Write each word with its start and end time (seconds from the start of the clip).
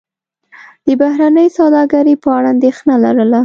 د 0.85 0.87
بهرنۍ 1.01 1.47
سوداګرۍ 1.57 2.15
په 2.23 2.29
اړه 2.37 2.47
اندېښنه 2.55 2.95
لرله. 3.03 3.39